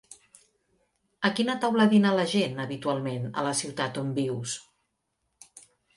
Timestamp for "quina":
1.39-1.57